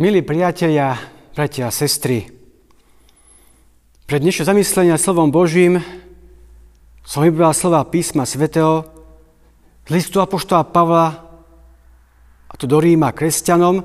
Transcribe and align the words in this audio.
Milí 0.00 0.24
priatelia, 0.24 0.96
bratia 1.36 1.68
a 1.68 1.76
sestry, 1.76 2.24
pre 4.08 4.16
dnešné 4.16 4.48
zamyslenia 4.48 4.96
slovom 4.96 5.28
Božím 5.28 5.76
som 7.04 7.20
vybral 7.20 7.52
slova 7.52 7.84
písma 7.84 8.24
svätého 8.24 8.88
z 9.84 9.90
listu 9.92 10.24
Apoštola 10.24 10.64
Pavla 10.64 11.20
a 12.48 12.52
to 12.56 12.64
do 12.64 12.80
Ríma 12.80 13.12
kresťanom, 13.12 13.84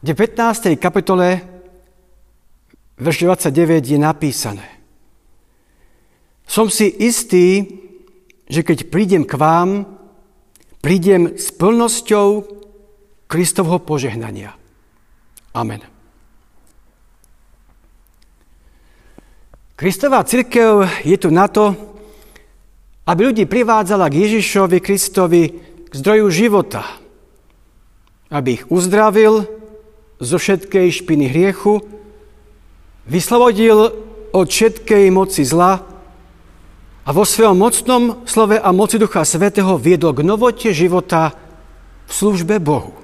kde 0.00 0.12
v 0.16 0.20
15. 0.24 0.80
kapitole 0.80 1.44
verš 2.96 3.28
29 3.28 3.92
je 3.92 3.98
napísané. 4.00 4.64
Som 6.48 6.72
si 6.72 6.88
istý, 6.88 7.68
že 8.48 8.64
keď 8.64 8.88
prídem 8.88 9.28
k 9.28 9.36
vám, 9.36 9.84
prídem 10.80 11.36
s 11.36 11.52
plnosťou 11.52 12.48
Kristovho 13.28 13.84
požehnania. 13.84 14.56
Amen. 15.50 15.82
Kristová 19.74 20.22
církev 20.28 20.86
je 21.02 21.16
tu 21.16 21.32
na 21.32 21.48
to, 21.48 21.72
aby 23.08 23.32
ľudí 23.32 23.48
privádzala 23.48 24.06
k 24.06 24.28
Ježišovi 24.28 24.78
Kristovi, 24.78 25.42
k 25.88 25.92
zdroju 25.96 26.30
života. 26.30 26.84
Aby 28.30 28.60
ich 28.60 28.64
uzdravil 28.70 29.48
zo 30.22 30.36
všetkej 30.38 30.86
špiny 31.02 31.26
hriechu, 31.32 31.82
vyslobodil 33.08 33.90
od 34.30 34.46
všetkej 34.46 35.10
moci 35.10 35.42
zla 35.42 35.82
a 37.02 37.10
vo 37.10 37.26
svojom 37.26 37.58
mocnom 37.58 38.02
slove 38.28 38.54
a 38.54 38.68
moci 38.70 39.00
Ducha 39.00 39.26
Svetého 39.26 39.74
viedol 39.74 40.14
k 40.14 40.22
novote 40.22 40.70
života 40.70 41.34
v 42.06 42.12
službe 42.14 42.62
Bohu. 42.62 42.94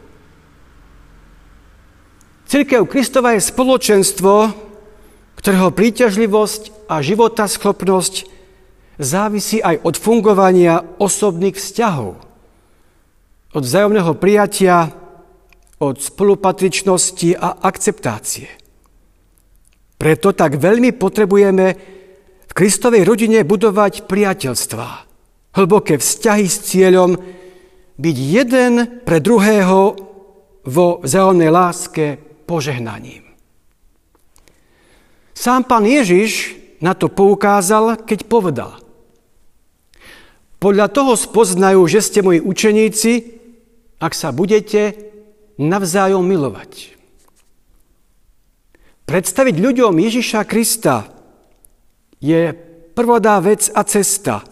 Cirkev 2.47 2.86
Kristova 2.86 3.34
je 3.34 3.42
spoločenstvo, 3.42 4.55
ktorého 5.34 5.75
príťažlivosť 5.75 6.86
a 6.86 7.02
schopnosť 7.50 8.14
závisí 9.02 9.58
aj 9.58 9.83
od 9.83 9.98
fungovania 9.98 10.78
osobných 11.02 11.58
vzťahov, 11.58 12.14
od 13.50 13.62
vzájomného 13.67 14.14
prijatia, 14.14 14.94
od 15.83 15.98
spolupatričnosti 15.98 17.34
a 17.34 17.67
akceptácie. 17.67 18.47
Preto 19.98 20.30
tak 20.30 20.62
veľmi 20.62 20.94
potrebujeme 20.94 21.67
v 22.47 22.52
Kristovej 22.55 23.02
rodine 23.02 23.42
budovať 23.42 24.06
priateľstva, 24.06 24.89
hlboké 25.58 25.98
vzťahy 25.98 26.47
s 26.47 26.58
cieľom 26.62 27.11
byť 27.98 28.17
jeden 28.22 29.02
pre 29.02 29.19
druhého 29.19 29.98
vo 30.62 31.02
vzájomnej 31.02 31.50
láske 31.50 32.25
požehnaním. 32.47 33.27
Sám 35.36 35.69
pán 35.69 35.84
Ježiš 35.84 36.56
na 36.80 36.97
to 36.97 37.12
poukázal, 37.12 38.00
keď 38.08 38.25
povedal 38.25 38.72
Podľa 40.56 40.89
toho 40.89 41.12
spoznajú, 41.12 41.84
že 41.84 42.00
ste 42.00 42.24
moji 42.24 42.41
učeníci, 42.41 43.12
ak 44.00 44.17
sa 44.17 44.33
budete 44.33 44.97
navzájom 45.61 46.24
milovať. 46.24 46.97
Predstaviť 49.06 49.56
ľuďom 49.61 49.94
Ježiša 49.94 50.42
Krista 50.48 51.06
je 52.19 52.50
prvodá 52.97 53.39
vec 53.39 53.69
a 53.70 53.84
cesta, 53.84 54.42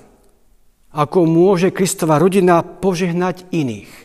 ako 0.94 1.26
môže 1.26 1.74
Kristova 1.74 2.22
rodina 2.22 2.62
požehnať 2.62 3.50
iných. 3.50 4.03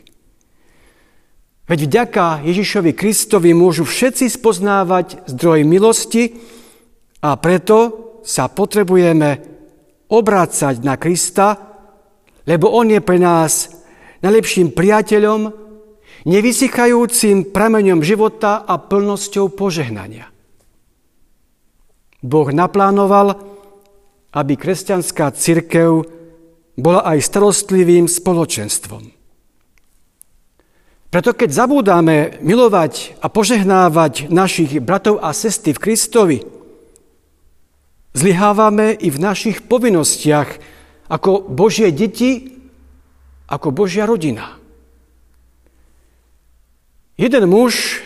Veď 1.70 1.86
vďaka 1.86 2.26
Ježišovi 2.50 2.98
Kristovi 2.98 3.54
môžu 3.54 3.86
všetci 3.86 4.26
spoznávať 4.26 5.22
zdroj 5.30 5.62
milosti 5.70 6.34
a 7.22 7.38
preto 7.38 7.78
sa 8.26 8.50
potrebujeme 8.50 9.38
obrácať 10.10 10.82
na 10.82 10.98
Krista, 10.98 11.54
lebo 12.50 12.74
On 12.74 12.90
je 12.90 12.98
pre 12.98 13.22
nás 13.22 13.70
najlepším 14.26 14.74
priateľom, 14.74 15.54
nevysychajúcim 16.26 17.54
prameňom 17.54 18.02
života 18.02 18.66
a 18.66 18.82
plnosťou 18.82 19.54
požehnania. 19.54 20.26
Boh 22.26 22.50
naplánoval, 22.50 23.38
aby 24.34 24.54
kresťanská 24.58 25.38
cirkev 25.38 26.02
bola 26.74 27.06
aj 27.14 27.30
starostlivým 27.30 28.10
spoločenstvom. 28.10 29.19
Preto 31.10 31.34
keď 31.34 31.50
zabúdame 31.50 32.38
milovať 32.46 33.18
a 33.18 33.34
požehnávať 33.34 34.30
našich 34.30 34.78
bratov 34.78 35.18
a 35.26 35.34
sestry 35.34 35.74
v 35.74 35.82
Kristovi, 35.82 36.38
zlyhávame 38.14 38.94
i 38.94 39.10
v 39.10 39.18
našich 39.18 39.66
povinnostiach 39.66 40.50
ako 41.10 41.50
Božie 41.50 41.90
deti, 41.90 42.62
ako 43.50 43.74
Božia 43.74 44.06
rodina. 44.06 44.62
Jeden 47.18 47.50
muž 47.50 48.06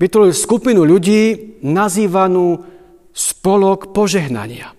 vytvoril 0.00 0.32
skupinu 0.32 0.88
ľudí 0.88 1.60
nazývanú 1.60 2.64
spolok 3.12 3.92
požehnania. 3.92 4.72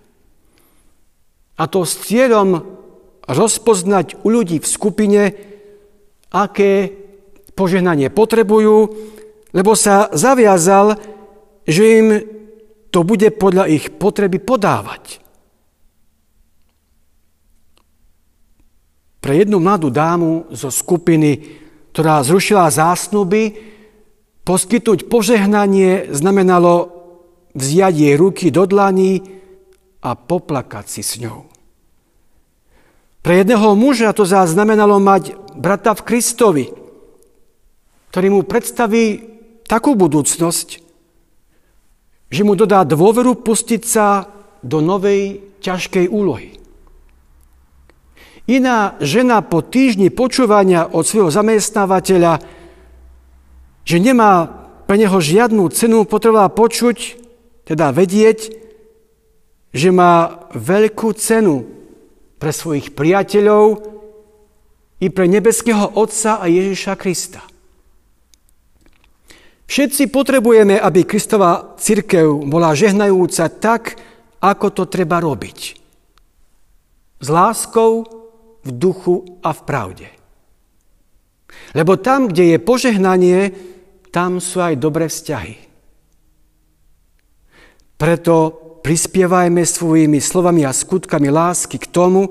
A 1.54 1.64
to 1.70 1.86
s 1.86 2.02
cieľom 2.02 2.66
rozpoznať 3.30 4.26
u 4.26 4.28
ľudí 4.34 4.58
v 4.58 4.66
skupine, 4.66 5.22
aké 6.34 6.98
požehnanie 7.60 8.08
potrebujú, 8.08 8.96
lebo 9.52 9.76
sa 9.76 10.08
zaviazal, 10.16 10.96
že 11.68 11.84
im 11.84 12.08
to 12.88 13.04
bude 13.04 13.28
podľa 13.36 13.68
ich 13.68 13.92
potreby 14.00 14.40
podávať. 14.40 15.20
Pre 19.20 19.34
jednu 19.36 19.60
mladú 19.60 19.92
dámu 19.92 20.48
zo 20.56 20.72
skupiny, 20.72 21.60
ktorá 21.92 22.24
zrušila 22.24 22.72
zásnuby, 22.72 23.60
poskytnúť 24.48 25.12
požehnanie 25.12 26.16
znamenalo 26.16 26.96
vziať 27.52 27.94
jej 27.94 28.16
ruky 28.16 28.48
do 28.50 28.64
dlaní 28.64 29.20
a 30.00 30.16
poplakať 30.16 30.86
si 30.88 31.02
s 31.04 31.20
ňou. 31.20 31.52
Pre 33.20 33.34
jedného 33.36 33.76
muža 33.76 34.16
to 34.16 34.24
znamenalo 34.24 34.96
mať 34.98 35.36
brata 35.60 35.92
v 35.92 36.06
Kristovi, 36.08 36.66
ktorý 38.10 38.28
mu 38.34 38.42
predstaví 38.46 39.22
takú 39.70 39.94
budúcnosť, 39.94 40.68
že 42.30 42.42
mu 42.46 42.54
dodá 42.58 42.86
dôveru 42.86 43.42
pustiť 43.42 43.82
sa 43.86 44.26
do 44.66 44.82
novej 44.82 45.42
ťažkej 45.62 46.10
úlohy. 46.10 46.58
Iná 48.50 48.98
žena 48.98 49.46
po 49.46 49.62
týždni 49.62 50.10
počúvania 50.10 50.90
od 50.90 51.06
svojho 51.06 51.30
zamestnávateľa, 51.30 52.42
že 53.86 53.98
nemá 54.02 54.50
pre 54.90 54.98
neho 54.98 55.22
žiadnu 55.22 55.70
cenu, 55.70 56.02
potrebovala 56.10 56.50
počuť, 56.50 56.98
teda 57.70 57.94
vedieť, 57.94 58.58
že 59.70 59.94
má 59.94 60.50
veľkú 60.58 61.14
cenu 61.14 61.70
pre 62.42 62.50
svojich 62.50 62.98
priateľov 62.98 63.86
i 64.98 65.08
pre 65.14 65.30
nebeského 65.30 65.94
Otca 65.94 66.42
a 66.42 66.50
Ježiša 66.50 66.98
Krista. 66.98 67.46
Všetci 69.70 70.10
potrebujeme, 70.10 70.82
aby 70.82 71.06
Kristová 71.06 71.78
církev 71.78 72.26
bola 72.50 72.74
žehnajúca 72.74 73.46
tak, 73.62 74.02
ako 74.42 74.74
to 74.74 74.84
treba 74.90 75.22
robiť. 75.22 75.60
S 77.22 77.28
láskou, 77.30 78.02
v 78.66 78.70
duchu 78.74 79.38
a 79.46 79.54
v 79.54 79.62
pravde. 79.70 80.08
Lebo 81.78 82.02
tam, 82.02 82.34
kde 82.34 82.58
je 82.58 82.66
požehnanie, 82.66 83.40
tam 84.10 84.42
sú 84.42 84.58
aj 84.58 84.74
dobré 84.82 85.06
vzťahy. 85.06 85.56
Preto 87.94 88.34
prispievajme 88.82 89.62
svojimi 89.70 90.18
slovami 90.18 90.66
a 90.66 90.74
skutkami 90.74 91.30
lásky 91.30 91.78
k 91.78 91.92
tomu, 91.94 92.26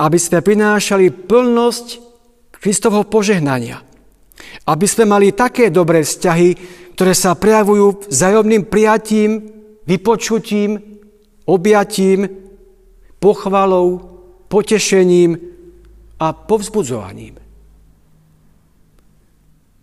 aby 0.00 0.16
sme 0.16 0.40
prinášali 0.40 1.12
plnosť 1.12 1.86
Kristovho 2.64 3.04
požehnania– 3.04 3.84
aby 4.66 4.86
sme 4.86 5.04
mali 5.08 5.32
také 5.32 5.72
dobré 5.72 6.04
vzťahy, 6.04 6.48
ktoré 6.94 7.12
sa 7.16 7.32
prejavujú 7.32 8.12
vzájomným 8.12 8.68
prijatím, 8.68 9.30
vypočutím, 9.88 10.78
objatím, 11.48 12.28
pochvalou, 13.20 14.00
potešením 14.48 15.36
a 16.20 16.32
povzbudzovaním. 16.32 17.40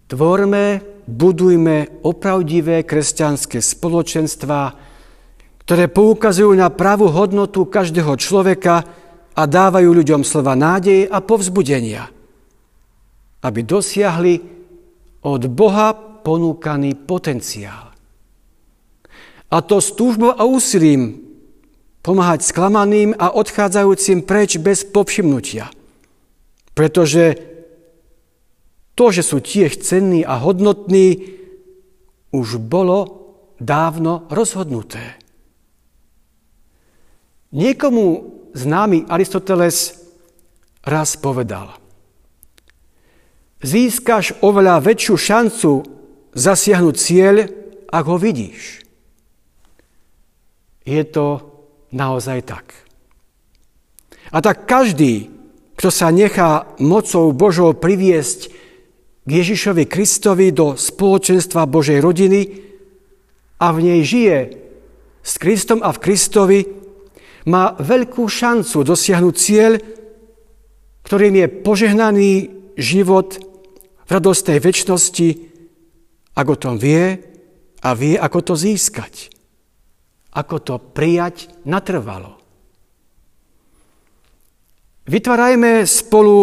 Tvorme, 0.07 0.65
budujme 1.07 2.03
opravdivé 2.03 2.83
kresťanské 2.83 3.59
spoločenstva, 3.59 4.75
ktoré 5.67 5.91
poukazujú 5.91 6.55
na 6.55 6.71
pravú 6.71 7.11
hodnotu 7.11 7.67
každého 7.67 8.15
človeka 8.15 8.87
a 9.35 9.41
dávajú 9.43 9.89
ľuďom 9.91 10.23
slova 10.23 10.55
nádeje 10.55 11.11
a 11.11 11.19
povzbudenia, 11.19 12.07
aby 13.47 13.63
dosiahli 13.63 14.43
od 15.23 15.41
Boha 15.47 15.95
ponúkaný 15.95 17.07
potenciál. 17.07 17.95
A 19.47 19.57
to 19.63 19.79
s 19.79 19.95
túžbou 19.95 20.35
a 20.35 20.43
úsilím 20.43 21.23
pomáhať 22.03 22.43
sklamaným 22.43 23.15
a 23.15 23.31
odchádzajúcim 23.31 24.27
preč 24.27 24.59
bez 24.59 24.83
povšimnutia. 24.83 25.71
Pretože 26.75 27.39
to, 28.91 29.05
že 29.15 29.23
sú 29.23 29.39
tiež 29.39 29.79
cenní 29.79 30.27
a 30.27 30.35
hodnotní, 30.35 31.39
už 32.35 32.59
bolo 32.59 33.31
dávno 33.55 34.27
rozhodnuté. 34.27 35.15
Niekomu 37.55 38.35
známy 38.51 39.07
Aristoteles 39.07 39.95
raz 40.83 41.15
povedal, 41.15 41.71
získaš 43.61 44.37
oveľa 44.41 44.81
väčšiu 44.83 45.15
šancu 45.17 45.71
zasiahnuť 46.37 46.95
cieľ, 46.95 47.35
ak 47.89 48.03
ho 48.05 48.17
vidíš. 48.19 48.85
Je 50.87 51.03
to 51.03 51.43
naozaj 51.91 52.45
tak. 52.45 52.71
A 54.31 54.43
tak 54.43 54.67
každý, 54.67 55.31
kto 55.79 55.89
sa 55.91 56.11
nechá 56.11 56.67
mocou 56.79 57.31
Božou 57.31 57.71
priviesť 57.75 58.51
k 59.27 59.29
Ježišovi 59.29 59.83
Kristovi 59.87 60.55
do 60.55 60.79
spoločenstva 60.79 61.67
Božej 61.67 61.99
rodiny 61.99 62.41
a 63.59 63.75
v 63.75 63.79
nej 63.83 64.01
žije 64.03 64.37
s 65.23 65.33
Kristom 65.35 65.83
a 65.83 65.91
v 65.91 66.01
Kristovi, 66.01 66.59
má 67.47 67.79
veľkú 67.79 68.27
šancu 68.27 68.83
dosiahnuť 68.83 69.35
cieľ, 69.39 69.79
ktorým 71.07 71.35
je 71.39 71.47
požehnaný 71.63 72.31
život 72.75 73.39
v 74.07 74.09
radostnej 74.09 74.63
väčšnosti, 74.63 75.27
ak 76.33 76.47
o 76.47 76.55
tom 76.55 76.79
vie 76.79 77.19
a 77.83 77.89
vie, 77.91 78.15
ako 78.15 78.39
to 78.41 78.53
získať 78.55 79.37
ako 80.37 80.55
to 80.61 80.75
prijať 80.77 81.49
natrvalo. 81.65 82.37
Vytvárajme 85.09 85.87
spolu 85.89 86.37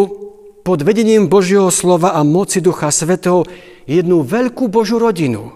pod 0.65 0.83
vedením 0.83 1.31
Božieho 1.31 1.71
slova 1.71 2.17
a 2.17 2.25
moci 2.27 2.59
Ducha 2.59 2.91
Svetého 2.91 3.47
jednu 3.87 4.25
veľkú 4.25 4.67
Božú 4.67 4.99
rodinu. 4.99 5.55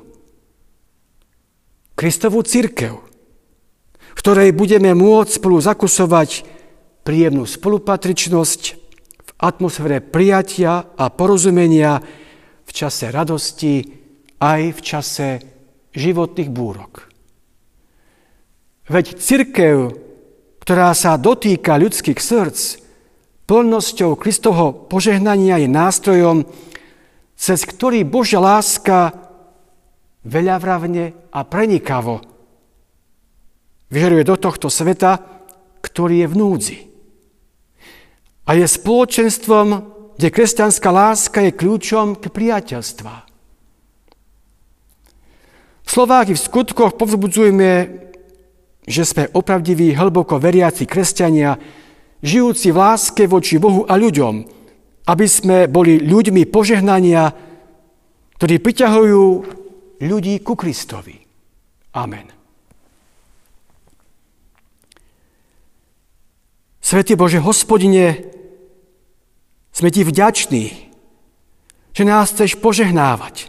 Kristovú 1.99 2.45
církev, 2.45 2.95
v 3.99 4.19
ktorej 4.21 4.55
budeme 4.55 4.95
môcť 4.95 5.41
spolu 5.41 5.59
zakusovať 5.59 6.47
príjemnú 7.03 7.43
spolupatričnosť 7.43 8.78
atmosfére 9.39 10.03
prijatia 10.03 10.93
a 10.99 11.07
porozumenia 11.07 12.03
v 12.67 12.71
čase 12.75 13.07
radosti 13.07 13.81
aj 14.39 14.61
v 14.75 14.79
čase 14.83 15.27
životných 15.95 16.49
búrok. 16.51 17.07
Veď 18.91 19.15
církev, 19.15 19.95
ktorá 20.59 20.91
sa 20.93 21.15
dotýka 21.15 21.79
ľudských 21.79 22.19
srdc, 22.19 22.59
plnosťou 23.47 24.19
Kristovho 24.19 24.85
požehnania 24.91 25.57
je 25.57 25.69
nástrojom, 25.71 26.37
cez 27.33 27.63
ktorý 27.63 28.05
Božia 28.05 28.43
láska 28.43 29.15
veľavravne 30.27 31.31
a 31.31 31.39
prenikavo 31.47 32.21
vyžeruje 33.89 34.23
do 34.25 34.35
tohto 34.37 34.69
sveta, 34.69 35.17
ktorý 35.81 36.25
je 36.25 36.27
v 36.29 36.35
núdzi. 36.37 36.77
A 38.49 38.57
je 38.57 38.65
spoločenstvom, 38.65 39.67
kde 40.17 40.27
kresťanská 40.33 40.89
láska 40.89 41.45
je 41.45 41.53
kľúčom 41.53 42.17
k 42.17 42.33
priateľstva. 42.33 43.13
V 45.85 45.89
slovách 45.89 46.33
i 46.33 46.35
v 46.35 46.41
skutkoch 46.41 46.97
povzbudzujeme 46.97 47.99
že 48.89 49.05
sme 49.05 49.29
opravdiví, 49.29 49.93
hlboko 49.93 50.41
veriaci 50.41 50.89
kresťania, 50.89 51.61
žijúci 52.25 52.73
v 52.73 52.81
láske 52.81 53.29
voči 53.29 53.61
Bohu 53.61 53.85
a 53.85 53.93
ľuďom, 53.93 54.35
aby 55.05 55.25
sme 55.29 55.69
boli 55.69 56.01
ľuďmi 56.01 56.49
požehnania, 56.49 57.29
ktorí 58.41 58.57
priťahujú 58.57 59.25
ľudí 60.01 60.41
ku 60.41 60.57
Kristovi. 60.57 61.21
Amen. 61.93 62.33
Svetý 66.81 67.13
Bože, 67.13 67.37
hospodine, 67.37 68.25
sme 69.79 69.89
ti 69.89 70.03
vďační, 70.03 70.65
že 71.95 72.03
nás 72.03 72.35
chceš 72.35 72.59
požehnávať. 72.59 73.47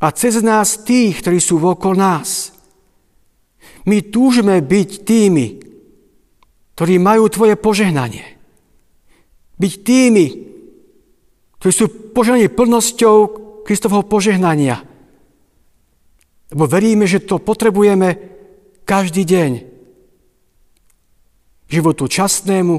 A 0.00 0.08
cez 0.16 0.40
nás 0.40 0.80
tých, 0.80 1.20
ktorí 1.20 1.38
sú 1.44 1.60
vokol 1.60 1.92
nás– 1.92 2.50
my 3.84 4.00
túžime 4.08 4.64
byť 4.64 4.90
tými, 5.04 5.46
ktorí 6.74 6.94
majú 6.96 7.28
Tvoje 7.28 7.54
požehnanie. 7.60 8.24
Byť 9.60 9.72
tými, 9.84 10.26
ktorí 11.60 11.72
sú 11.72 11.86
požehnaní 12.16 12.48
plnosťou 12.48 13.16
Kristovho 13.62 14.02
požehnania. 14.08 14.80
Lebo 16.52 16.64
veríme, 16.64 17.04
že 17.04 17.22
to 17.22 17.40
potrebujeme 17.40 18.16
každý 18.88 19.24
deň. 19.24 19.52
K 21.64 21.70
životu 21.70 22.04
časnému 22.08 22.74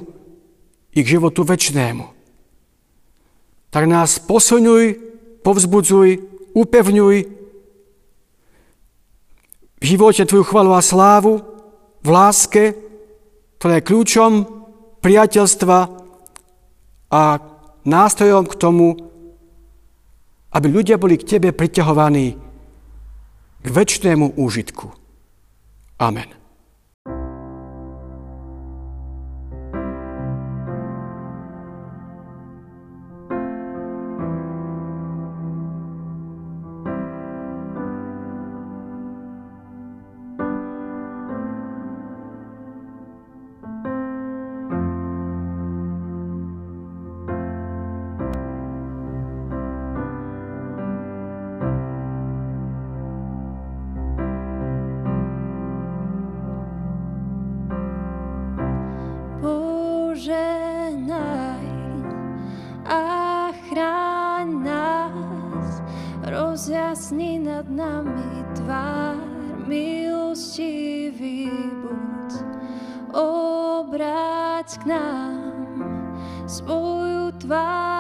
i 0.96 1.00
k 1.02 1.08
životu 1.08 1.42
väčšnému. 1.46 2.15
Tak 3.76 3.92
nás 3.92 4.24
posunuj, 4.24 4.96
povzbudzuj, 5.44 6.24
upevňuj, 6.56 7.18
v 9.76 9.84
živote 9.84 10.24
Tvoju 10.24 10.48
chvalu 10.48 10.72
a 10.72 10.80
slávu, 10.80 11.44
v 12.00 12.08
láske, 12.08 12.64
ktorá 13.60 13.84
je 13.84 13.88
kľúčom 13.92 14.32
priateľstva 15.04 15.78
a 17.12 17.22
nástrojom 17.84 18.48
k 18.48 18.56
tomu, 18.56 18.96
aby 20.56 20.68
ľudia 20.72 20.96
boli 20.96 21.20
k 21.20 21.36
Tebe 21.36 21.52
priťahovaní 21.52 22.28
k 23.60 23.68
väčšnému 23.68 24.40
úžitku. 24.40 24.88
Amen. 26.00 26.45
Rozjasni 66.66 67.46
nad 67.46 67.70
nami 67.70 68.42
tvár, 68.58 69.22
milostivý 69.70 71.46
buď, 71.54 72.42
obráť 73.14 74.82
k 74.82 74.84
nám 74.90 75.54
svoju 76.50 77.38
tvár, 77.38 77.95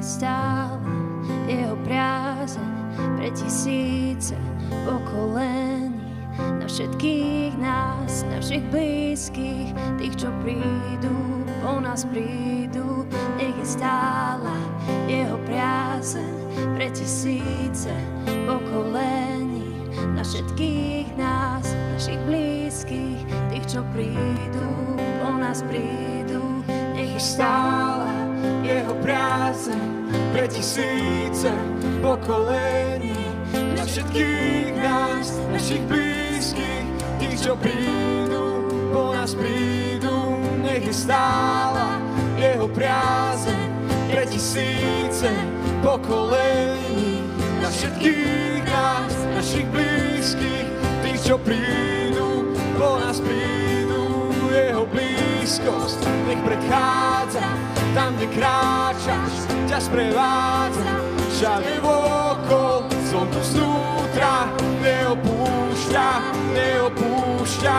stále 0.00 0.78
jeho 1.48 1.76
priazeň 1.82 2.72
pre 3.18 3.28
tisíce 3.34 4.36
pokolení. 4.86 5.94
Na 6.38 6.66
všetkých 6.70 7.58
nás, 7.58 8.22
našich 8.30 8.62
blízkych, 8.70 9.74
tých, 9.98 10.14
čo 10.14 10.30
prídu, 10.42 11.42
po 11.58 11.82
nás 11.82 12.06
prídu, 12.06 13.02
nech 13.34 13.54
je 13.58 13.66
stála 13.66 14.54
jeho 15.10 15.34
priazeň 15.50 16.34
pre 16.78 16.86
tisíce 16.94 17.90
pokolení. 18.46 19.66
Na 20.14 20.22
všetkých 20.22 21.10
nás, 21.18 21.74
našich 21.98 22.20
blízkych, 22.30 23.20
tých, 23.50 23.66
čo 23.66 23.82
prídu, 23.90 24.70
po 25.18 25.34
nás 25.34 25.66
prídu, 25.66 26.62
nech 26.94 27.18
je 27.18 27.22
stála 27.22 28.07
jeho 28.68 28.94
priazeň 29.00 29.88
pre 30.36 30.44
tisíce 30.48 31.48
pokolení. 32.04 33.16
Na 33.72 33.84
všetkých 33.88 34.76
nás, 34.76 35.40
našich 35.48 35.80
blízkych, 35.88 36.86
tých, 37.16 37.38
čo 37.40 37.56
prídu, 37.56 38.68
po 38.92 39.16
nás 39.16 39.32
prídu, 39.32 40.36
nech 40.60 40.84
je 40.84 40.92
stála 40.92 41.96
jeho 42.36 42.68
priazeň 42.68 43.68
pre 44.12 44.28
tisíce 44.28 45.32
pokolení. 45.80 47.24
Na 47.64 47.72
všetkých 47.72 48.62
nás, 48.68 49.12
našich 49.32 49.66
blízkych, 49.72 50.68
tých, 51.02 51.20
čo 51.24 51.36
prídu, 51.40 52.52
po 52.76 53.00
nás 53.00 53.18
prídu, 53.24 54.28
jeho 54.52 54.84
blízkosť 54.86 56.00
nech 56.28 56.40
predchádza, 56.44 57.44
tam, 57.94 58.16
kde 58.16 58.26
kráčaš, 58.34 59.34
ťa 59.68 59.78
sprevádza, 59.80 60.92
všade 61.32 61.74
vokol, 61.80 62.88
zvonku 63.08 63.40
znútra, 63.44 64.50
neopúšťa, 64.82 66.08
neopúšťa, 66.52 67.76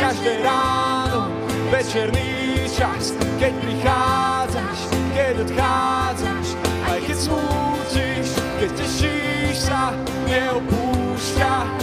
každé 0.00 0.32
ráno, 0.42 1.28
večerný 1.70 2.66
čas, 2.72 3.12
keď 3.36 3.52
prichádzaš, 3.60 4.78
keď 5.12 5.34
odchádzaš, 5.44 6.46
aj 6.88 6.98
keď 7.04 7.18
smútiš, 7.20 8.28
keď 8.58 8.70
tešíš 8.80 9.56
sa, 9.68 9.92
neopúšťa, 10.24 11.81